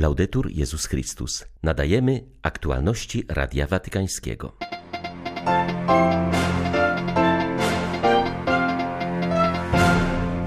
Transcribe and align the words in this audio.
Laudetur 0.00 0.50
Jezus 0.50 0.86
Chrystus. 0.86 1.44
Nadajemy 1.62 2.24
aktualności 2.42 3.24
Radia 3.28 3.66
Watykańskiego. 3.66 4.52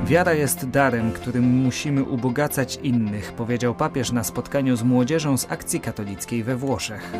Wiara 0.05 0.33
jest 0.33 0.69
darem, 0.69 1.11
którym 1.11 1.43
musimy 1.43 2.03
ubogacać 2.03 2.79
innych, 2.83 3.33
powiedział 3.33 3.75
papież 3.75 4.11
na 4.11 4.23
spotkaniu 4.23 4.75
z 4.75 4.83
młodzieżą 4.83 5.37
z 5.37 5.51
akcji 5.51 5.79
katolickiej 5.79 6.43
we 6.43 6.55
Włoszech. 6.55 7.11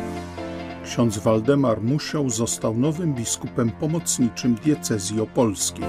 Ksiądz 0.84 1.18
Waldemar 1.18 1.82
Musioł 1.82 2.30
został 2.30 2.76
nowym 2.76 3.14
biskupem 3.14 3.70
pomocniczym 3.70 4.54
diecezji 4.54 5.20
opolskiej. 5.20 5.84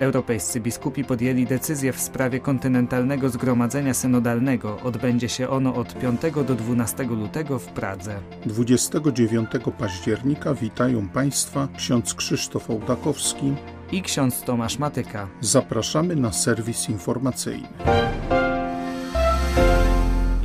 Europejscy 0.00 0.60
biskupi 0.60 1.04
podjęli 1.04 1.46
decyzję 1.46 1.92
w 1.92 2.00
sprawie 2.00 2.40
kontynentalnego 2.40 3.28
zgromadzenia 3.28 3.94
synodalnego. 3.94 4.78
Odbędzie 4.84 5.28
się 5.28 5.48
ono 5.48 5.74
od 5.74 5.94
5 5.94 6.20
do 6.46 6.54
12 6.54 7.04
lutego 7.04 7.58
w 7.58 7.66
Pradze. 7.66 8.20
29 8.46 9.48
października 9.78 10.54
witają 10.54 11.08
Państwa 11.08 11.68
ksiądz 11.76 12.14
Krzysztof 12.14 12.70
Ołdakowski 12.70 13.54
i 13.92 14.02
ksiądz 14.02 14.42
Tomasz 14.42 14.78
Matyka. 14.78 15.28
Zapraszamy 15.40 16.16
na 16.16 16.32
serwis 16.32 16.88
informacyjny. 16.88 17.68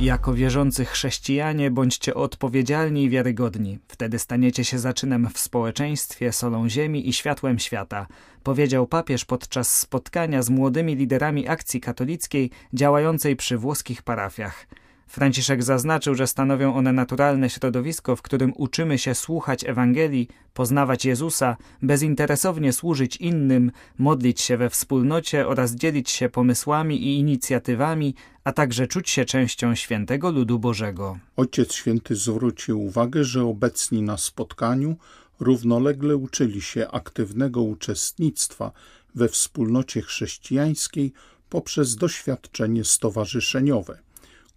Jako 0.00 0.34
wierzący 0.34 0.84
chrześcijanie 0.84 1.70
bądźcie 1.70 2.14
odpowiedzialni 2.14 3.04
i 3.04 3.10
wiarygodni. 3.10 3.78
Wtedy 3.88 4.18
staniecie 4.18 4.64
się 4.64 4.78
zaczynem 4.78 5.28
w 5.34 5.38
społeczeństwie, 5.38 6.32
solą 6.32 6.68
ziemi 6.68 7.08
i 7.08 7.12
światłem 7.12 7.58
świata, 7.58 8.06
powiedział 8.42 8.86
papież 8.86 9.24
podczas 9.24 9.78
spotkania 9.78 10.42
z 10.42 10.50
młodymi 10.50 10.96
liderami 10.96 11.48
akcji 11.48 11.80
katolickiej 11.80 12.50
działającej 12.74 13.36
przy 13.36 13.58
włoskich 13.58 14.02
parafiach. 14.02 14.66
Franciszek 15.08 15.62
zaznaczył, 15.62 16.14
że 16.14 16.26
stanowią 16.26 16.74
one 16.74 16.92
naturalne 16.92 17.50
środowisko, 17.50 18.16
w 18.16 18.22
którym 18.22 18.52
uczymy 18.56 18.98
się 18.98 19.14
słuchać 19.14 19.64
Ewangelii, 19.64 20.28
poznawać 20.54 21.04
Jezusa, 21.04 21.56
bezinteresownie 21.82 22.72
służyć 22.72 23.16
innym, 23.16 23.72
modlić 23.98 24.40
się 24.40 24.56
we 24.56 24.70
wspólnocie 24.70 25.48
oraz 25.48 25.74
dzielić 25.74 26.10
się 26.10 26.28
pomysłami 26.28 27.02
i 27.02 27.18
inicjatywami, 27.18 28.14
a 28.44 28.52
także 28.52 28.86
czuć 28.86 29.10
się 29.10 29.24
częścią 29.24 29.74
świętego 29.74 30.30
ludu 30.30 30.58
Bożego. 30.58 31.18
Ojciec 31.36 31.72
Święty 31.74 32.16
zwrócił 32.16 32.82
uwagę, 32.82 33.24
że 33.24 33.44
obecni 33.44 34.02
na 34.02 34.16
spotkaniu 34.16 34.96
równolegle 35.40 36.16
uczyli 36.16 36.62
się 36.62 36.88
aktywnego 36.88 37.62
uczestnictwa 37.62 38.72
we 39.14 39.28
wspólnocie 39.28 40.02
chrześcijańskiej 40.02 41.12
poprzez 41.50 41.96
doświadczenie 41.96 42.84
stowarzyszeniowe 42.84 43.98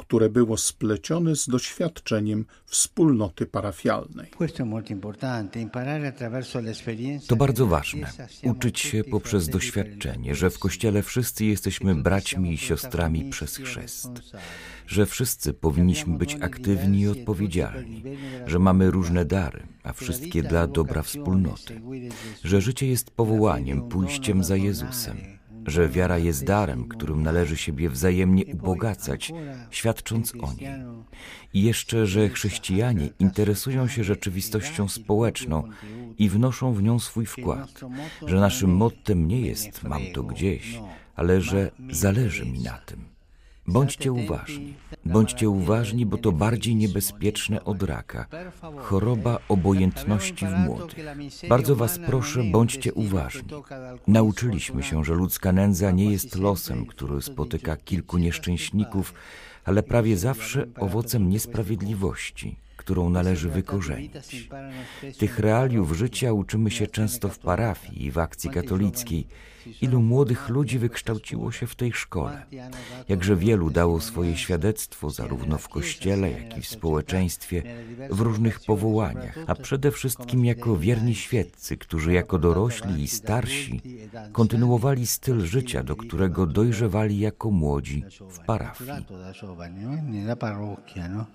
które 0.02 0.30
było 0.30 0.57
splecione 0.57 1.35
z 1.35 1.49
doświadczeniem 1.49 2.45
wspólnoty 2.66 3.45
parafialnej. 3.45 4.31
To 7.27 7.35
bardzo 7.35 7.67
ważne. 7.67 8.11
Uczyć 8.44 8.79
się 8.79 9.03
poprzez 9.03 9.49
doświadczenie, 9.49 10.35
że 10.35 10.49
w 10.49 10.59
Kościele 10.59 11.03
wszyscy 11.03 11.45
jesteśmy 11.45 11.95
braćmi 11.95 12.53
i 12.53 12.57
siostrami 12.57 13.29
przez 13.29 13.57
chrzest, 13.57 14.09
że 14.88 15.05
wszyscy 15.05 15.53
powinniśmy 15.53 16.17
być 16.17 16.38
aktywni 16.41 16.99
i 17.02 17.07
odpowiedzialni, 17.07 18.03
że 18.45 18.59
mamy 18.59 18.91
różne 18.91 19.25
dary, 19.25 19.67
a 19.83 19.94
wszystkie 19.94 20.44
dla 20.44 20.67
dobra 20.67 21.02
wspólnoty, 21.02 21.81
że 22.44 22.61
życie 22.61 22.88
jest 22.88 23.11
powołaniem, 23.11 23.89
pójściem 23.89 24.44
za 24.44 24.55
Jezusem 24.55 25.41
że 25.65 25.89
wiara 25.89 26.17
jest 26.17 26.45
darem, 26.45 26.87
którym 26.87 27.23
należy 27.23 27.57
siebie 27.57 27.89
wzajemnie 27.89 28.45
ubogacać, 28.45 29.33
świadcząc 29.69 30.33
o 30.41 30.53
niej. 30.53 30.69
I 31.53 31.63
jeszcze, 31.63 32.07
że 32.07 32.29
chrześcijanie 32.29 33.09
interesują 33.19 33.87
się 33.87 34.03
rzeczywistością 34.03 34.87
społeczną 34.87 35.63
i 36.17 36.29
wnoszą 36.29 36.73
w 36.73 36.83
nią 36.83 36.99
swój 36.99 37.25
wkład, 37.25 37.81
że 38.27 38.39
naszym 38.39 38.75
mottem 38.75 39.27
nie 39.27 39.41
jest 39.41 39.83
mam 39.83 40.01
to 40.13 40.23
gdzieś, 40.23 40.79
ale 41.16 41.41
że 41.41 41.71
zależy 41.89 42.45
mi 42.45 42.59
na 42.59 42.77
tym. 42.77 43.11
Bądźcie 43.71 44.11
uważni. 44.11 44.73
Bądźcie 45.05 45.49
uważni, 45.49 46.05
bo 46.05 46.17
to 46.17 46.31
bardziej 46.31 46.75
niebezpieczne 46.75 47.63
od 47.63 47.83
raka. 47.83 48.25
Choroba 48.77 49.39
obojętności 49.49 50.45
w 50.45 50.51
młodych. 50.65 51.05
Bardzo 51.49 51.75
Was 51.75 51.99
proszę, 52.05 52.43
bądźcie 52.43 52.93
uważni. 52.93 53.49
Nauczyliśmy 54.07 54.83
się, 54.83 55.03
że 55.05 55.13
ludzka 55.13 55.51
nędza 55.51 55.91
nie 55.91 56.11
jest 56.11 56.35
losem, 56.35 56.85
który 56.85 57.21
spotyka 57.21 57.77
kilku 57.77 58.17
nieszczęśników, 58.17 59.13
ale 59.65 59.83
prawie 59.83 60.17
zawsze 60.17 60.67
owocem 60.79 61.29
niesprawiedliwości 61.29 62.55
którą 62.91 63.09
należy 63.09 63.50
wykorzenić. 63.50 64.50
Tych 65.18 65.40
realiów 65.40 65.91
życia 65.91 66.34
uczymy 66.34 66.72
się 66.72 66.88
często 66.88 67.29
w 67.29 67.40
parafii 67.40 68.06
i 68.06 68.12
w 68.12 68.18
akcji 68.18 68.50
katolickiej. 68.50 69.28
Ilu 69.81 70.02
młodych 70.02 70.50
ludzi 70.50 70.79
wykształciło 70.79 71.51
się 71.51 71.68
w 71.68 71.75
tej 71.75 71.94
szkole? 71.94 72.46
Jakże 73.09 73.35
wielu 73.35 73.69
dało 73.69 74.01
swoje 74.01 74.38
świadectwo 74.38 75.09
zarówno 75.09 75.57
w 75.57 75.69
kościele, 75.69 76.31
jak 76.31 76.57
i 76.57 76.62
w 76.62 76.68
społeczeństwie, 76.68 77.63
w 78.09 78.19
różnych 78.19 78.59
powołaniach, 78.59 79.38
a 79.47 79.56
przede 79.56 79.91
wszystkim 79.91 80.46
jako 80.46 80.78
wierni 80.78 81.16
świeccy, 81.16 81.78
którzy 81.78 82.13
jako 82.13 82.40
dorośli 82.40 83.03
i 83.03 83.07
starsi 83.07 83.81
kontynuowali 84.31 85.07
styl 85.07 85.41
życia, 85.41 85.84
do 85.84 85.96
którego 85.96 86.46
dojrzewali 86.46 87.19
jako 87.19 87.51
młodzi 87.51 88.03
w 88.30 88.40
parafii. 88.40 88.91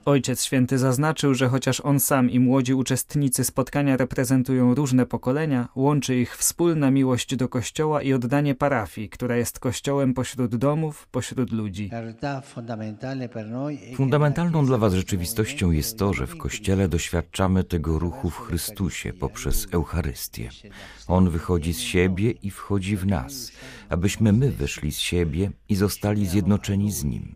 Ojciec 0.04 0.44
Święty 0.44 0.78
zaznaczył, 0.78 1.34
że 1.34 1.45
chociaż 1.48 1.80
on 1.80 2.00
sam 2.00 2.30
i 2.30 2.40
młodzi 2.40 2.74
uczestnicy 2.74 3.44
spotkania 3.44 3.96
reprezentują 3.96 4.74
różne 4.74 5.06
pokolenia, 5.06 5.68
łączy 5.74 6.16
ich 6.16 6.36
wspólna 6.36 6.90
miłość 6.90 7.36
do 7.36 7.48
Kościoła 7.48 8.02
i 8.02 8.12
oddanie 8.12 8.54
parafii, 8.54 9.08
która 9.08 9.36
jest 9.36 9.58
Kościołem 9.58 10.14
pośród 10.14 10.56
domów, 10.56 11.08
pośród 11.10 11.52
ludzi. 11.52 11.90
Fundamentalną 13.94 14.66
dla 14.66 14.78
Was 14.78 14.94
rzeczywistością 14.94 15.70
jest 15.70 15.98
to, 15.98 16.12
że 16.12 16.26
w 16.26 16.36
Kościele 16.36 16.88
doświadczamy 16.88 17.64
tego 17.64 17.98
ruchu 17.98 18.30
w 18.30 18.38
Chrystusie 18.38 19.12
poprzez 19.12 19.66
Eucharystię. 19.72 20.50
On 21.08 21.30
wychodzi 21.30 21.74
z 21.74 21.78
siebie 21.78 22.30
i 22.30 22.50
wchodzi 22.50 22.96
w 22.96 23.06
nas, 23.06 23.52
abyśmy 23.88 24.32
my 24.32 24.50
wyszli 24.50 24.92
z 24.92 24.98
siebie 24.98 25.50
i 25.68 25.76
zostali 25.76 26.26
zjednoczeni 26.26 26.92
z 26.92 27.04
Nim 27.04 27.34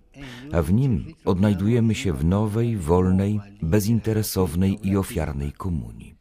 a 0.53 0.63
w 0.63 0.73
nim 0.73 1.15
odnajdujemy 1.25 1.95
się 1.95 2.13
w 2.13 2.25
nowej, 2.25 2.77
wolnej, 2.77 3.41
bezinteresownej 3.63 4.79
i 4.83 4.97
ofiarnej 4.97 5.53
komunii. 5.53 6.15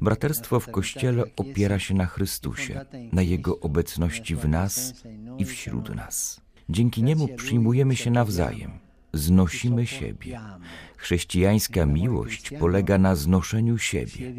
Braterstwo 0.00 0.60
w 0.60 0.70
Kościele 0.70 1.24
opiera 1.36 1.78
się 1.78 1.94
na 1.94 2.06
Chrystusie, 2.06 2.84
na 3.12 3.22
Jego 3.22 3.60
obecności 3.60 4.36
w 4.36 4.48
nas 4.48 5.04
i 5.38 5.44
wśród 5.44 5.94
nas. 5.94 6.40
Dzięki 6.68 7.02
Niemu 7.02 7.28
przyjmujemy 7.28 7.96
się 7.96 8.10
nawzajem, 8.10 8.70
znosimy 9.12 9.86
siebie. 9.86 10.40
Chrześcijańska 10.96 11.86
miłość 11.86 12.50
polega 12.60 12.98
na 12.98 13.16
znoszeniu 13.16 13.78
siebie. 13.78 14.32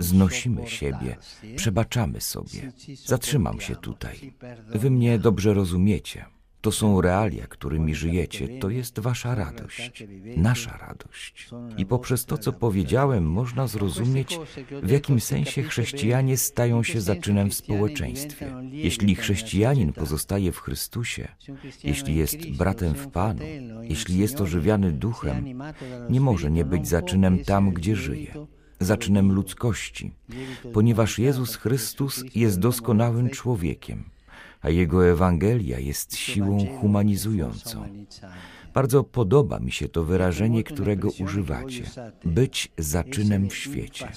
Znosimy 0.00 0.66
siebie, 0.66 1.16
przebaczamy 1.56 2.20
sobie. 2.20 2.72
Zatrzymam 3.04 3.60
się 3.60 3.76
tutaj. 3.76 4.32
Wy 4.74 4.90
mnie 4.90 5.18
dobrze 5.18 5.54
rozumiecie. 5.54 6.24
To 6.64 6.72
są 6.72 7.00
realia, 7.00 7.46
którymi 7.46 7.94
żyjecie. 7.94 8.48
To 8.60 8.70
jest 8.70 8.98
wasza 9.00 9.34
radość, 9.34 10.04
nasza 10.36 10.76
radość. 10.76 11.50
I 11.76 11.86
poprzez 11.86 12.24
to, 12.24 12.38
co 12.38 12.52
powiedziałem, 12.52 13.24
można 13.30 13.66
zrozumieć, 13.66 14.38
w 14.82 14.90
jakim 14.90 15.20
sensie 15.20 15.62
chrześcijanie 15.62 16.36
stają 16.36 16.82
się 16.82 17.00
zaczynem 17.00 17.50
w 17.50 17.54
społeczeństwie. 17.54 18.54
Jeśli 18.70 19.14
chrześcijanin 19.14 19.92
pozostaje 19.92 20.52
w 20.52 20.58
Chrystusie, 20.58 21.28
jeśli 21.84 22.14
jest 22.14 22.50
bratem 22.50 22.94
w 22.94 23.08
Panu, 23.08 23.44
jeśli 23.82 24.18
jest 24.18 24.40
ożywiany 24.40 24.92
duchem, 24.92 25.62
nie 26.10 26.20
może 26.20 26.50
nie 26.50 26.64
być 26.64 26.88
zaczynem 26.88 27.44
tam, 27.44 27.70
gdzie 27.70 27.96
żyje 27.96 28.46
zaczynem 28.80 29.32
ludzkości, 29.32 30.12
ponieważ 30.72 31.18
Jezus 31.18 31.56
Chrystus 31.56 32.24
jest 32.34 32.58
doskonałym 32.58 33.30
człowiekiem 33.30 34.13
a 34.64 34.70
jego 34.70 35.06
Ewangelia 35.06 35.78
jest 35.78 36.16
siłą 36.16 36.66
humanizującą. 36.80 37.84
Bardzo 38.74 39.04
podoba 39.04 39.58
mi 39.58 39.72
się 39.72 39.88
to 39.88 40.04
wyrażenie, 40.04 40.64
którego 40.64 41.08
używacie 41.20 41.84
być 42.24 42.72
zaczynem 42.78 43.50
w 43.50 43.54
świecie. 43.54 44.08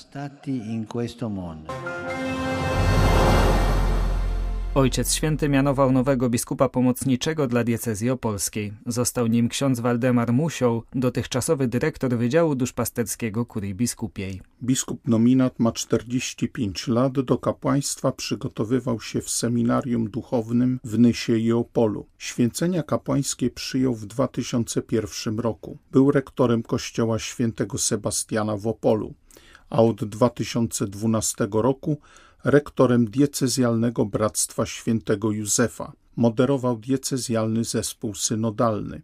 Ojciec 4.77 5.13
Święty 5.13 5.49
mianował 5.49 5.91
nowego 5.91 6.29
biskupa 6.29 6.69
pomocniczego 6.69 7.47
dla 7.47 7.63
diecezji 7.63 8.09
opolskiej. 8.09 8.73
Został 8.85 9.27
nim 9.27 9.49
ksiądz 9.49 9.79
Waldemar 9.79 10.33
Musioł, 10.33 10.83
dotychczasowy 10.95 11.67
dyrektor 11.67 12.17
Wydziału 12.17 12.55
Duszpasterskiego 12.55 13.45
Kurii 13.45 13.75
Biskupiej. 13.75 14.41
Biskup 14.63 15.07
nominat 15.07 15.59
ma 15.59 15.71
45 15.71 16.87
lat, 16.87 17.13
do 17.13 17.37
kapłaństwa 17.37 18.11
przygotowywał 18.11 19.01
się 19.01 19.21
w 19.21 19.29
seminarium 19.29 20.09
duchownym 20.09 20.79
w 20.83 20.99
Nysie 20.99 21.37
i 21.37 21.51
Opolu. 21.51 22.05
Święcenia 22.17 22.83
kapłańskie 22.83 23.49
przyjął 23.49 23.95
w 23.95 24.05
2001 24.05 25.39
roku. 25.39 25.77
Był 25.91 26.11
rektorem 26.11 26.63
kościoła 26.63 27.19
świętego 27.19 27.77
Sebastiana 27.77 28.57
w 28.57 28.67
Opolu, 28.67 29.13
a 29.69 29.83
od 29.83 30.05
2012 30.05 31.47
roku 31.51 31.97
rektorem 32.47 33.05
diecezjalnego 33.05 34.05
Bractwa 34.05 34.65
Świętego 34.65 35.31
Józefa. 35.31 35.91
Moderował 36.15 36.77
diecezjalny 36.77 37.63
zespół 37.63 38.15
synodalny. 38.15 39.01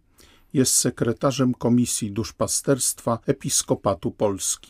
Jest 0.52 0.74
sekretarzem 0.74 1.54
Komisji 1.54 2.12
Duszpasterstwa 2.12 3.18
Episkopatu 3.26 4.10
Polski. 4.10 4.68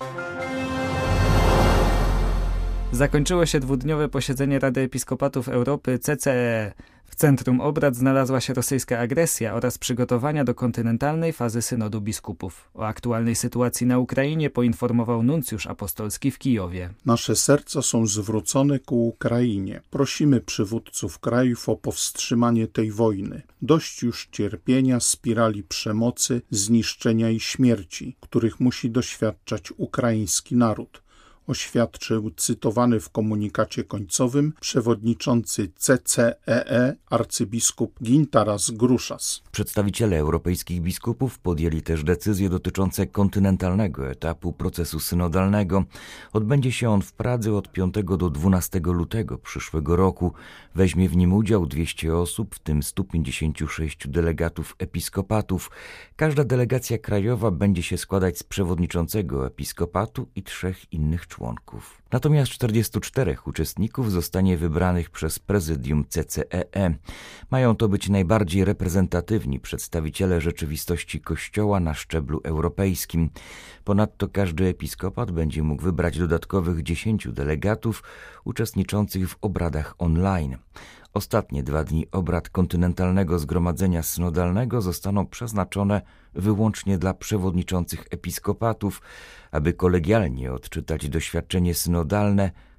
Zakończyło 2.95 3.47
się 3.47 3.61
dwudniowe 3.61 4.09
posiedzenie 4.09 4.59
Rady 4.59 4.81
Episkopatów 4.81 5.49
Europy 5.49 5.99
CCE. 5.99 6.73
W 7.05 7.15
centrum 7.15 7.61
obrad 7.61 7.97
znalazła 7.97 8.41
się 8.41 8.55
rosyjska 8.55 8.99
agresja 8.99 9.55
oraz 9.55 9.79
przygotowania 9.79 10.45
do 10.45 10.55
kontynentalnej 10.55 11.33
fazy 11.33 11.63
synodu 11.63 12.01
biskupów. 12.01 12.71
O 12.75 12.87
aktualnej 12.87 13.35
sytuacji 13.35 13.87
na 13.87 13.99
Ukrainie 13.99 14.51
poinformował 14.51 15.23
nuncjusz 15.23 15.67
apostolski 15.67 16.31
w 16.31 16.39
Kijowie. 16.39 16.91
Nasze 17.07 17.37
serca 17.37 17.83
są 17.83 18.07
zwrócone 18.07 18.79
ku 18.79 19.09
Ukrainie. 19.09 19.81
Prosimy 19.91 20.41
przywódców 20.41 21.19
krajów 21.19 21.69
o 21.69 21.77
powstrzymanie 21.77 22.67
tej 22.67 22.91
wojny. 22.91 23.43
Dość 23.63 24.03
już 24.03 24.29
cierpienia, 24.33 25.01
spirali 25.01 25.63
przemocy, 25.63 26.43
zniszczenia 26.51 27.31
i 27.31 27.41
śmierci, 27.41 28.17
których 28.21 28.61
musi 28.61 28.91
doświadczać 28.91 29.73
ukraiński 29.77 30.57
naród 30.57 31.04
oświadczył 31.47 32.31
cytowany 32.31 33.01
w 33.01 33.11
komunikacie 33.11 33.85
końcowym 33.85 34.53
przewodniczący 34.61 35.71
CCEE 35.77 36.97
arcybiskup 37.11 38.03
Gintaras 38.03 38.71
Gruszas. 38.71 39.43
Przedstawiciele 39.53 40.19
europejskich 40.19 40.81
biskupów 40.81 41.39
podjęli 41.39 41.83
też 41.83 42.05
decyzje 42.05 42.49
dotyczące 42.49 43.07
kontynentalnego 43.07 44.11
etapu 44.11 44.53
procesu 44.53 45.01
synodalnego. 45.01 45.85
Odbędzie 46.33 46.73
się 46.73 46.91
on 46.91 47.03
w 47.03 47.13
Pradze 47.13 47.55
od 47.55 47.73
5 47.73 47.95
do 48.19 48.31
12 48.31 48.81
lutego 48.85 49.39
przyszłego 49.39 49.97
roku. 49.97 50.33
Weźmie 50.75 51.09
w 51.09 51.17
nim 51.17 51.33
udział 51.33 51.67
200 51.67 52.17
osób, 52.17 52.55
w 52.55 52.59
tym 52.59 52.83
156 52.83 54.09
delegatów 54.09 54.77
episkopatów. 54.79 55.71
Każda 56.17 56.45
delegacja 56.45 56.99
krajowa 56.99 57.51
będzie 57.51 57.83
się 57.83 57.99
składać 57.99 58.39
z 58.39 58.43
przewodniczącego 58.43 59.47
episkopatu 59.47 60.29
i 60.37 60.43
trzech 60.43 60.93
innych 60.93 61.27
członków 61.27 61.34
członków. 61.35 62.03
Natomiast 62.15 62.53
44 62.53 63.37
uczestników 63.47 64.13
zostanie 64.13 64.57
wybranych 64.57 65.11
przez 65.11 65.39
prezydium 65.39 66.05
CCEE. 66.09 66.95
Mają 67.51 67.77
to 67.77 67.89
być 67.89 68.09
najbardziej 68.09 68.65
reprezentatywni 68.65 69.61
przedstawiciele 69.61 70.41
rzeczywistości 70.41 71.21
Kościoła 71.21 71.81
na 71.81 71.95
szczeblu 71.95 72.41
europejskim. 72.45 73.31
Ponadto 73.85 74.29
każdy 74.29 74.67
episkopat 74.67 75.31
będzie 75.31 75.63
mógł 75.63 75.83
wybrać 75.83 76.19
dodatkowych 76.19 76.83
10 76.83 77.29
delegatów 77.29 78.03
uczestniczących 78.45 79.29
w 79.29 79.37
obradach 79.41 79.95
online. 79.99 80.57
Ostatnie 81.15 81.63
dwa 81.63 81.85
dni 81.85 82.07
obrad 82.13 82.49
kontynentalnego 82.49 83.39
zgromadzenia 83.39 84.03
synodalnego 84.03 84.83
zostaną 84.83 85.27
przeznaczone 85.27 86.03
wyłącznie 86.35 86.99
dla 86.99 87.15
przewodniczących 87.15 88.05
episkopatów, 88.11 89.03
aby 89.51 89.73
kolegialnie 89.73 90.53
odczytać 90.53 91.09
doświadczenie 91.09 91.75
synodalne 91.75 92.04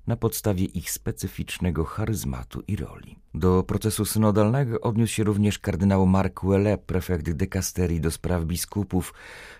na 0.07 0.15
podstawie 0.15 0.65
ich 0.65 0.91
specyficznego 0.91 1.85
charyzmatu 1.85 2.63
i 2.67 2.75
roli. 2.75 3.19
Do 3.33 3.63
procesu 3.63 4.05
synodalnego 4.05 4.81
odniósł 4.81 5.13
się 5.13 5.23
również 5.23 5.59
kardynał 5.59 6.05
Mark 6.07 6.45
Welle, 6.45 6.77
prefekt 6.77 7.31
dekasterii 7.31 8.01
do 8.01 8.11
spraw 8.11 8.43
biskupów. 8.43 9.13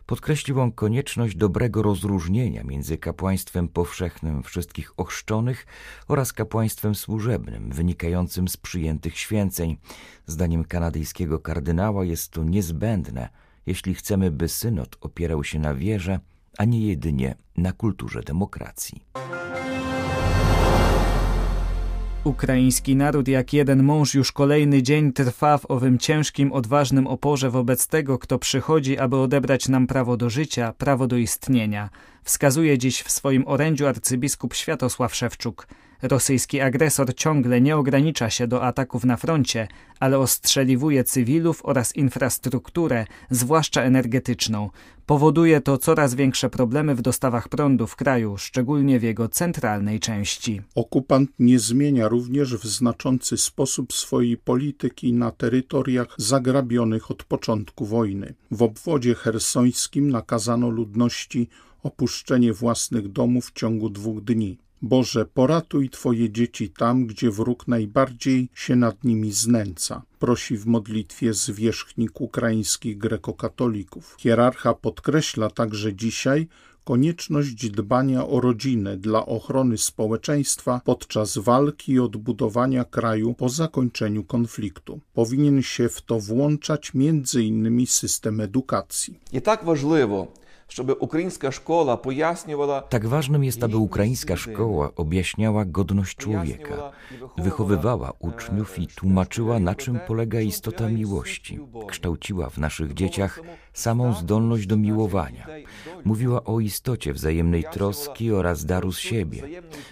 Podkreślił 0.06 0.62
on 0.62 0.71
konieczność 0.71 1.35
dobrego 1.35 1.81
rozróżnienia 1.81 2.63
między 2.63 2.97
kapłaństwem 2.97 3.67
powszechnym 3.67 4.44
wszystkich 4.44 5.00
ochrzczonych 5.00 5.65
oraz 6.07 6.33
kapłaństwem 6.33 6.95
służebnym, 6.95 7.71
wynikającym 7.71 8.47
z 8.47 8.57
przyjętych 8.57 9.17
święceń. 9.17 9.77
Zdaniem 10.25 10.65
kanadyjskiego 10.65 11.39
kardynała 11.39 12.06
jest 12.06 12.31
to 12.31 12.44
niezbędne, 12.44 13.29
jeśli 13.65 13.95
chcemy, 13.95 14.31
by 14.31 14.50
synod 14.50 14.97
opierał 15.01 15.44
się 15.44 15.59
na 15.59 15.73
wierze, 15.73 16.19
a 16.57 16.66
nie 16.66 16.88
jedynie 16.88 17.36
na 17.57 17.72
kulturze 17.72 18.22
demokracji. 18.22 19.02
Ukraiński 22.24 22.96
naród 22.96 23.28
jak 23.28 23.54
jeden 23.54 23.84
mąż 23.84 24.13
już 24.13 24.31
kolejny 24.31 24.84
dzień 24.84 25.13
trwa 25.13 25.57
w 25.57 25.72
owym 25.72 25.98
ciężkim, 25.98 26.52
odważnym 26.52 27.07
oporze 27.07 27.50
wobec 27.50 27.88
tego, 27.88 28.19
kto 28.19 28.40
przychodzi, 28.40 28.98
aby 28.98 29.18
odebrać 29.18 29.69
nam 29.69 29.88
prawo 29.88 30.18
do 30.18 30.30
życia, 30.30 30.74
prawo 30.78 31.07
do 31.07 31.18
istnienia. 31.18 31.90
Wskazuje 32.24 32.78
dziś 32.78 33.01
w 33.01 33.12
swoim 33.12 33.44
orędziu 33.48 33.88
arcybiskup 33.88 34.54
Światosław 34.54 35.16
Szewczuk. 35.16 35.68
Rosyjski 36.07 36.62
agresor 36.62 37.16
ciągle 37.16 37.62
nie 37.62 37.78
ogranicza 37.78 38.30
się 38.30 38.48
do 38.48 38.63
ataków 38.63 39.04
na 39.04 39.18
froncie, 39.18 39.68
ale 40.00 40.19
ostrzeliwuje 40.19 41.04
cywilów 41.04 41.62
oraz 41.63 41.96
infrastrukturę, 41.96 43.06
zwłaszcza 43.30 43.81
energetyczną. 43.81 44.69
Powoduje 45.06 45.62
to 45.62 45.78
coraz 45.78 46.16
większe 46.16 46.50
problemy 46.50 46.96
w 46.96 47.02
dostawach 47.02 47.50
prądu 47.50 47.88
w 47.88 47.96
kraju, 47.96 48.38
szczególnie 48.38 49.00
w 49.00 49.04
jego 49.04 49.30
centralnej 49.30 50.00
części. 50.00 50.62
Okupant 50.75 51.30
nie 51.40 51.60
zmienia 51.60 52.08
również 52.08 52.56
w 52.56 52.68
znaczący 52.68 53.38
sposób 53.38 53.94
swojej 53.94 54.38
polityki 54.38 55.13
na 55.13 55.31
terytoriach 55.31 56.08
zagrabionych 56.18 57.12
od 57.12 57.24
początku 57.24 57.86
wojny. 57.86 58.34
W 58.51 58.63
obwodzie 58.63 59.16
hersońskim 59.16 60.10
nakazano 60.10 60.69
ludności 60.69 61.50
opuszczenie 61.84 62.54
własnych 62.54 63.08
domów 63.08 63.46
w 63.46 63.54
ciągu 63.54 63.90
dwóch 63.90 64.22
dni. 64.22 64.64
Boże, 64.86 65.26
poratuj 65.26 65.90
Twoje 65.90 66.30
dzieci 66.30 66.70
tam, 66.70 67.06
gdzie 67.06 67.32
wróg 67.32 67.68
najbardziej 67.68 68.50
się 68.54 68.76
nad 68.76 69.04
nimi 69.04 69.32
znęca. 69.32 70.02
Prosi 70.20 70.58
w 70.58 70.66
modlitwie 70.66 71.34
zwierzchnik 71.34 72.22
ukraińskich 72.22 72.98
grekokatolików. 72.98 74.16
Hierarcha 74.20 74.74
podkreśla 74.74 75.50
także 75.50 75.94
dzisiaj 75.94 76.48
konieczność 76.84 77.70
dbania 77.70 78.28
o 78.28 78.42
rodzinę 78.42 78.98
dla 78.98 79.26
ochrony 79.26 79.78
społeczeństwa 79.78 80.82
podczas 80.86 81.38
walki 81.38 81.92
i 81.92 82.00
odbudowania 82.00 82.84
kraju 82.84 83.34
po 83.34 83.50
zakończeniu 83.50 84.24
konfliktu. 84.24 85.00
Powinien 85.14 85.62
się 85.62 85.90
w 85.90 86.02
to 86.02 86.20
włączać 86.20 86.92
innymi 87.40 87.88
system 87.88 88.42
edukacji. 88.42 89.20
I 89.34 89.42
tak 89.42 89.66
ważliwe 89.66 90.28
żeby 90.69 90.94
ukraińska 90.94 91.51
szkoła 91.51 91.98
pojaśniała. 91.98 92.81
Tak 92.81 93.07
ważnym 93.07 93.43
jest, 93.43 93.63
aby 93.63 93.77
ukraińska 93.77 94.36
szkoła 94.36 94.89
objaśniała 94.95 95.65
godność 95.65 96.17
człowieka, 96.17 96.91
wychowywała 97.38 98.13
uczniów 98.19 98.79
i 98.79 98.88
tłumaczyła, 98.88 99.60
na 99.60 99.75
czym 99.75 100.00
polega 100.07 100.41
istota 100.41 100.89
miłości, 100.89 101.60
kształciła 101.88 102.50
w 102.50 102.57
naszych 102.57 102.93
dzieciach 102.93 103.41
samą 103.74 104.13
zdolność 104.13 104.67
do 104.67 104.77
miłowania, 104.77 105.48
mówiła 106.05 106.43
o 106.43 106.60
istocie 106.60 107.13
wzajemnej 107.13 107.63
troski 107.72 108.31
oraz 108.31 108.65
daru 108.65 108.91
z 108.91 109.00
siebie, 109.00 109.43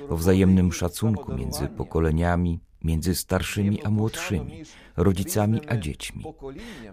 o 0.10 0.18
wzajemnym 0.18 0.74
szacunku 0.74 1.34
między 1.34 1.68
pokoleniami, 1.68 2.60
między 2.84 3.16
starszymi 3.16 3.84
a 3.84 3.90
młodszymi, 3.90 4.64
rodzicami 4.98 5.62
a 5.68 5.78
dziećmi. 5.78 6.24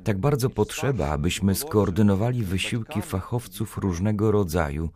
Tak 0.04 0.18
bardzo 0.18 0.50
potrzeba, 0.50 1.09
abyśmy 1.09 1.54
skoordynowali 1.54 2.42
wysiłki 2.42 3.02
fachowców 3.02 3.78
różnego 3.78 4.30
rodzaju 4.30 4.88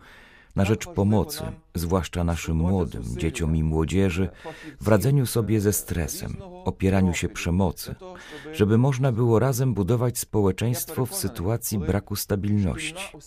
na 0.57 0.65
rzecz 0.65 0.87
pomocy, 0.87 1.43
zwłaszcza 1.75 2.25
naszym 2.25 2.57
młodym, 2.57 3.03
dzieciom 3.17 3.57
i 3.57 3.63
młodzieży, 3.63 4.29
w 4.81 4.89
radzeniu 4.89 5.27
sobie 5.27 5.61
ze 5.61 5.73
stresem, 5.73 6.37
opieraniu 6.65 7.15
się 7.15 7.29
przemocy, 7.29 7.95
żeby 8.53 8.79
można 8.79 9.13
było 9.13 9.39
razem 9.39 9.75
budować 9.75 10.19
społeczeństwo 10.19 11.07
w 11.07 11.15
sytuacji 11.15 11.79
braku 11.79 12.17
stabilności. 12.17 13.19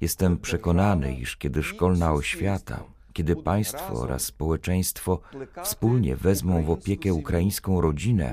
Jestem 0.00 0.38
przekonany, 0.38 1.14
iż 1.14 1.36
kiedy 1.36 1.62
szkolna 1.62 2.12
oświata, 2.12 2.84
kiedy 3.12 3.36
państwo 3.36 3.92
oraz 3.92 4.22
społeczeństwo 4.22 5.20
wspólnie 5.62 6.16
wezmą 6.16 6.64
w 6.64 6.70
opiekę 6.70 7.14
ukraińską 7.14 7.80
rodzinę, 7.80 8.32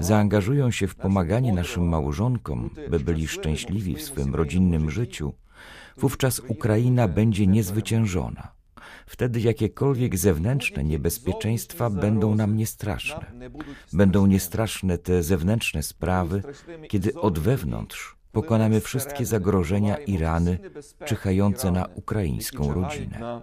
zaangażują 0.00 0.70
się 0.70 0.86
w 0.86 0.94
pomaganie 0.94 1.52
naszym 1.52 1.88
małżonkom, 1.88 2.70
by 2.90 3.00
byli 3.00 3.28
szczęśliwi 3.28 3.94
w 3.94 4.02
swym 4.02 4.34
rodzinnym 4.34 4.90
życiu, 4.90 5.32
wówczas 5.96 6.40
Ukraina 6.48 7.08
będzie 7.08 7.46
niezwyciężona. 7.46 8.56
Wtedy 9.06 9.40
jakiekolwiek 9.40 10.18
zewnętrzne 10.18 10.84
niebezpieczeństwa 10.84 11.90
będą 11.90 12.34
nam 12.34 12.56
niestraszne. 12.56 13.26
Będą 13.92 14.26
niestraszne 14.26 14.98
te 14.98 15.22
zewnętrzne 15.22 15.82
sprawy, 15.82 16.42
kiedy 16.88 17.14
od 17.14 17.38
wewnątrz 17.38 18.16
pokonamy 18.32 18.80
wszystkie 18.80 19.26
zagrożenia 19.26 19.96
i 19.96 20.18
rany 20.18 20.58
czyhające 21.04 21.70
na 21.70 21.86
ukraińską 21.94 22.74
rodzinę. 22.74 23.42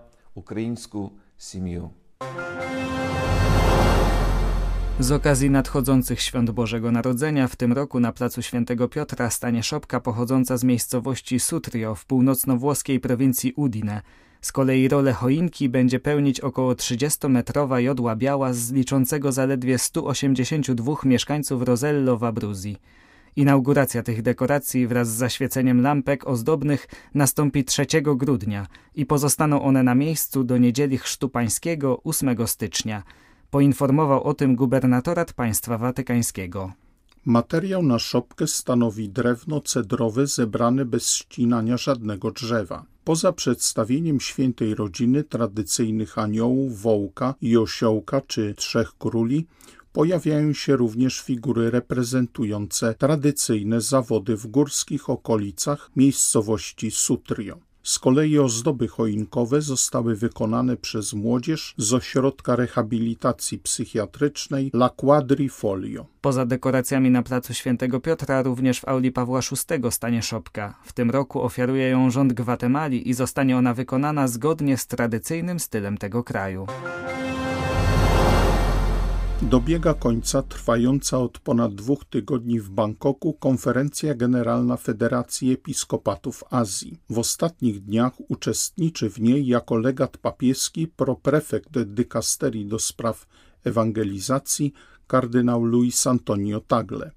Z 5.00 5.12
okazji 5.12 5.50
nadchodzących 5.50 6.22
świąt 6.22 6.52
Bożego 6.52 6.92
Narodzenia 6.92 7.48
w 7.48 7.56
tym 7.56 7.74
roku 7.74 8.00
na 8.00 8.12
placu 8.12 8.42
Świętego 8.42 8.88
Piotra 8.88 9.30
stanie 9.30 9.64
szopka 9.64 10.00
pochodząca 10.00 10.58
z 10.58 10.64
miejscowości 10.64 11.40
Sutrio 11.40 11.96
w 11.96 12.06
północno-włoskiej 12.06 13.00
prowincji 13.00 13.54
Udine. 13.54 14.02
Z 14.42 14.52
kolei 14.52 14.88
rolę 14.88 15.14
choinki 15.14 15.70
będzie 15.70 16.00
pełnić 16.00 16.40
około 16.40 16.74
30-metrowa 16.74 17.78
jodła 17.78 18.16
biała 18.16 18.54
z 18.54 18.72
liczącego 18.72 19.32
zaledwie 19.32 19.78
182 19.78 20.96
mieszkańców 21.04 21.62
Rosello 21.62 22.18
w 22.18 22.24
Abruzji. 22.24 22.78
Inauguracja 23.36 24.04
tych 24.04 24.22
dekoracji 24.22 24.88
wraz 24.88 25.10
z 25.10 25.18
zaświeceniem 25.18 25.82
lampek 25.82 26.28
ozdobnych 26.28 26.88
nastąpi 27.14 27.64
3 27.64 27.86
grudnia 28.02 28.68
i 28.96 29.06
pozostaną 29.06 29.62
one 29.62 29.84
na 29.84 29.96
miejscu 29.96 30.44
do 30.44 30.58
niedzieli 30.58 30.98
Chrztu 30.98 31.30
Pańskiego 31.30 32.02
8 32.04 32.48
stycznia. 32.48 33.04
Poinformował 33.52 34.24
o 34.24 34.34
tym 34.34 34.56
gubernatorat 34.56 35.34
państwa 35.34 35.78
watykańskiego. 35.78 36.74
Materiał 37.26 37.84
na 37.84 38.00
szopkę 38.00 38.48
stanowi 38.48 39.10
drewno 39.10 39.62
cedrowe 39.62 40.28
zebrane 40.28 40.86
bez 40.86 41.12
ścinania 41.12 41.78
żadnego 41.78 42.32
drzewa. 42.32 42.86
Poza 43.04 43.32
przedstawieniem 43.32 44.20
świętej 44.20 44.76
rodziny 44.76 45.24
tradycyjnych 45.24 46.18
aniołów, 46.18 46.82
wołka 46.82 47.36
i 47.42 47.58
osiołka 47.58 48.22
czy 48.22 48.54
trzech 48.58 48.98
króli, 48.98 49.48
pojawiają 49.94 50.54
się 50.54 50.76
również 50.76 51.22
figury 51.22 51.72
reprezentujące 51.72 52.96
tradycyjne 52.96 53.82
zawody 53.82 54.38
w 54.38 54.48
górskich 54.48 55.10
okolicach 55.10 55.92
miejscowości 55.96 56.92
Sutrio. 56.92 57.58
Z 57.84 58.00
kolei 58.00 58.40
ozdoby 58.40 58.88
choinkowe 58.88 59.62
zostały 59.62 60.16
wykonane 60.16 60.78
przez 60.78 61.14
młodzież 61.14 61.74
z 61.78 61.94
ośrodka 61.94 62.56
rehabilitacji 62.56 63.60
psychiatrycznej 63.60 64.72
La 64.74 64.90
Quadrifolio. 64.90 66.06
Poza 66.22 66.46
dekoracjami 66.46 67.10
na 67.10 67.24
placu 67.24 67.54
Świętego 67.54 68.00
Piotra 68.00 68.42
również 68.42 68.80
w 68.80 68.88
auli 68.88 69.12
Pawła 69.12 69.40
VI 69.40 69.92
stanie 69.92 70.22
szopka. 70.22 70.76
W 70.84 70.94
tym 70.94 71.12
roku 71.12 71.42
ofiaruje 71.42 71.90
ją 71.90 72.12
rząd 72.12 72.34
Gwatemali 72.34 73.10
i 73.10 73.14
zostanie 73.14 73.58
ona 73.58 73.74
wykonana 73.74 74.28
zgodnie 74.28 74.78
z 74.78 74.88
tradycyjnym 74.88 75.60
stylem 75.60 75.98
tego 75.98 76.24
kraju. 76.24 76.68
Dobiega 79.50 79.94
końca 79.94 80.42
trwająca 80.42 81.20
od 81.20 81.40
ponad 81.40 81.76
dwóch 81.76 82.06
tygodni 82.06 82.60
w 82.60 82.70
Bangkoku 82.70 83.34
konferencja 83.34 84.16
generalna 84.16 84.78
Federacji 84.78 85.52
Episkopatów 85.52 86.44
Azji. 86.50 86.98
W 87.10 87.20
ostatnich 87.20 87.84
dniach 87.84 88.14
uczestniczy 88.30 89.10
w 89.10 89.22
niej 89.22 89.48
jako 89.48 89.78
legat 89.78 90.18
papieski 90.18 90.88
proprefekt 90.88 91.80
dykasterii 91.80 92.66
do 92.66 92.80
spraw 92.80 93.26
ewangelizacji 93.64 94.74
kardynał 95.08 95.64
Luis 95.64 96.08
Antonio 96.08 96.60
Tagle. 96.60 97.12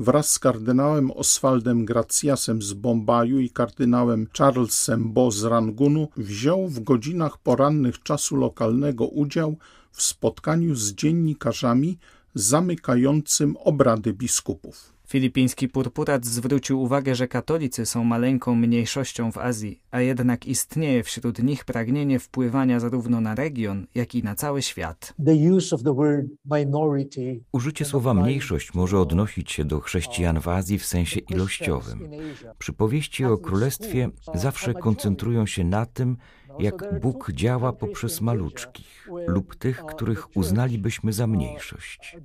Wraz 0.00 0.30
z 0.30 0.38
kardynałem 0.38 1.10
Oswaldem 1.10 1.84
Graciasem 1.84 2.62
z 2.62 2.72
Bombaju 2.72 3.38
i 3.38 3.50
kardynałem 3.50 4.26
Charlesem 4.38 5.12
Bo 5.12 5.30
z 5.30 5.44
Rangunu 5.44 6.08
wziął 6.16 6.68
w 6.68 6.80
godzinach 6.80 7.38
porannych 7.38 8.02
czasu 8.02 8.36
lokalnego 8.36 9.06
udział 9.06 9.56
w 9.92 10.02
spotkaniu 10.02 10.74
z 10.74 10.92
dziennikarzami 10.92 11.98
zamykającym 12.34 13.56
obrady 13.56 14.12
biskupów. 14.12 14.97
Filipiński 15.08 15.68
purpurat 15.68 16.26
zwrócił 16.26 16.82
uwagę, 16.82 17.14
że 17.14 17.28
katolicy 17.28 17.86
są 17.86 18.04
maleńką 18.04 18.54
mniejszością 18.54 19.32
w 19.32 19.38
Azji, 19.38 19.80
a 19.90 20.00
jednak 20.00 20.46
istnieje 20.46 21.02
wśród 21.02 21.42
nich 21.42 21.64
pragnienie 21.64 22.18
wpływania 22.18 22.80
zarówno 22.80 23.20
na 23.20 23.34
region, 23.34 23.86
jak 23.94 24.14
i 24.14 24.22
na 24.22 24.34
cały 24.34 24.62
świat. 24.62 25.14
Użycie 27.52 27.84
słowa 27.84 28.14
mniejszość 28.14 28.74
może 28.74 29.00
odnosić 29.00 29.52
się 29.52 29.64
do 29.64 29.80
chrześcijan 29.80 30.40
w 30.40 30.48
Azji 30.48 30.78
w 30.78 30.84
sensie 30.84 31.20
ilościowym. 31.20 32.10
Przypowieści 32.58 33.24
o 33.24 33.38
królestwie 33.38 34.10
zawsze 34.34 34.74
koncentrują 34.74 35.46
się 35.46 35.64
na 35.64 35.86
tym, 35.86 36.16
jak 36.58 37.00
Bóg 37.00 37.32
działa 37.32 37.72
poprzez 37.72 38.20
maluczkich 38.20 39.08
lub 39.26 39.56
tych, 39.56 39.84
których 39.84 40.36
uznalibyśmy 40.36 41.12
za 41.12 41.26
mniejszość. 41.26 42.16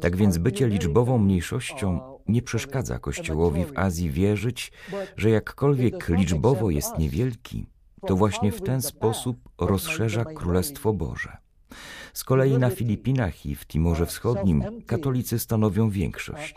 Tak 0.00 0.16
więc 0.16 0.38
bycie 0.38 0.68
liczbową 0.68 1.18
mniejszością 1.18 2.00
nie 2.28 2.42
przeszkadza 2.42 2.98
Kościołowi 2.98 3.64
w 3.64 3.78
Azji 3.78 4.10
wierzyć, 4.10 4.72
że 5.16 5.30
jakkolwiek 5.30 6.08
liczbowo 6.08 6.70
jest 6.70 6.98
niewielki, 6.98 7.66
to 8.06 8.16
właśnie 8.16 8.52
w 8.52 8.62
ten 8.62 8.82
sposób 8.82 9.48
rozszerza 9.58 10.24
Królestwo 10.24 10.92
Boże. 10.92 11.36
Z 12.12 12.24
kolei 12.24 12.58
na 12.58 12.70
Filipinach 12.70 13.46
i 13.46 13.54
w 13.54 13.66
Timorze 13.66 14.06
Wschodnim 14.06 14.64
katolicy 14.86 15.38
stanowią 15.38 15.90
większość, 15.90 16.54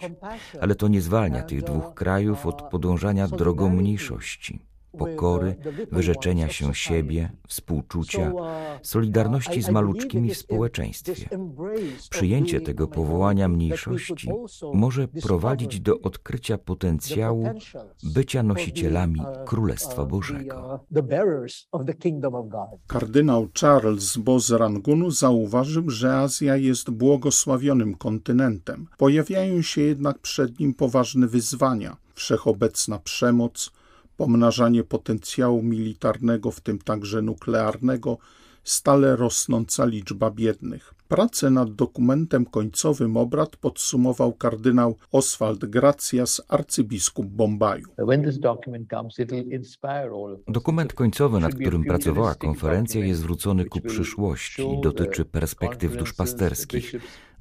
ale 0.62 0.76
to 0.76 0.88
nie 0.88 1.02
zwalnia 1.02 1.44
tych 1.44 1.64
dwóch 1.64 1.94
krajów 1.94 2.46
od 2.46 2.62
podążania 2.62 3.28
drogą 3.28 3.70
mniejszości 3.70 4.73
pokory, 4.98 5.56
wyrzeczenia 5.92 6.50
się 6.50 6.76
siebie, 6.76 7.32
współczucia, 7.48 8.32
solidarności 8.82 9.62
z 9.62 9.70
maluczkimi 9.70 10.34
w 10.34 10.38
społeczeństwie. 10.38 11.30
Przyjęcie 12.10 12.62
tego 12.62 12.88
powołania 12.88 13.48
mniejszości 13.48 14.30
może 14.74 15.08
prowadzić 15.08 15.80
do 15.80 16.00
odkrycia 16.00 16.58
potencjału 16.58 17.50
bycia 18.04 18.44
nosicielami 18.44 19.22
Królestwa 19.46 20.06
Bożego. 20.06 20.80
Kardynał 22.88 23.48
Charles 23.62 24.18
Bozrangunu 24.18 25.12
zauważył, 25.12 25.90
że 25.90 26.18
Azja 26.18 26.58
jest 26.58 26.90
błogosławionym 26.90 27.96
kontynentem. 27.96 28.88
Pojawiają 28.98 29.62
się 29.62 29.82
jednak 29.82 30.20
przed 30.20 30.60
nim 30.60 30.74
poważne 30.74 31.28
wyzwania, 31.28 31.98
wszechobecna 32.14 33.00
przemoc, 33.00 33.72
pomnażanie 34.18 34.84
potencjału 34.84 35.64
militarnego, 35.64 36.52
w 36.52 36.62
tym 36.62 36.80
także 36.80 37.22
nuklearnego, 37.22 38.18
stale 38.64 39.16
rosnąca 39.16 39.86
liczba 39.86 40.32
biednych. 40.32 40.94
Pracę 41.08 41.50
nad 41.50 41.76
dokumentem 41.76 42.46
końcowym 42.46 43.18
obrad 43.18 43.58
podsumował 43.58 44.34
kardynał 44.34 44.96
Oswald 45.12 45.66
Gracias, 45.66 46.42
arcybiskup 46.48 47.26
Bombaju. 47.26 47.88
Dokument 50.48 50.94
końcowy, 50.94 51.40
nad 51.40 51.56
którym 51.56 51.84
pracowała 51.84 52.36
konferencja, 52.36 53.06
jest 53.06 53.20
zwrócony 53.20 53.66
ku 53.66 53.82
przyszłości 53.82 54.62
i 54.62 54.82
dotyczy 54.82 55.26
perspektyw 55.26 55.98
duszpasterskich. 55.98 56.94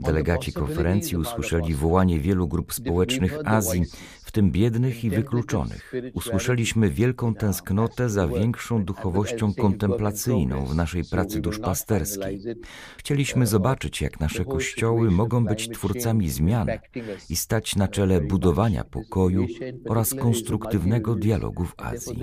Delegaci 0.03 0.53
konferencji 0.53 1.17
usłyszeli 1.17 1.75
wołanie 1.75 2.21
wielu 2.21 2.49
grup 2.49 2.75
społecznych 2.75 3.39
Azji, 3.45 3.85
w 4.25 4.33
tym 4.33 4.51
biednych 4.51 5.05
i 5.05 5.11
wykluczonych. 5.11 5.93
Usłyszeliśmy 6.15 6.91
wielką 6.91 7.35
tęsknotę 7.35 8.11
za 8.11 8.29
większą 8.29 8.85
duchowością 8.85 9.55
kontemplacyjną 9.55 10.67
w 10.67 10.75
naszej 10.75 11.05
pracy 11.05 11.41
duszpasterskiej. 11.41 12.41
Chcieliśmy 12.97 13.47
zobaczyć, 13.47 14.01
jak 14.01 14.21
nasze 14.21 14.45
kościoły 14.45 15.11
mogą 15.11 15.45
być 15.45 15.69
twórcami 15.69 16.31
zmian 16.31 16.69
i 17.31 17.37
stać 17.37 17.77
na 17.77 17.89
czele 17.89 18.21
budowania 18.21 18.85
pokoju 18.85 19.47
oraz 19.89 20.15
konstruktywnego 20.15 21.15
dialogu 21.15 21.65
w 21.65 21.75
Azji. 21.77 22.23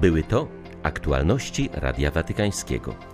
Były 0.00 0.22
to 0.22 0.48
aktualności 0.82 1.70
Radia 1.72 2.10
Watykańskiego. 2.10 3.13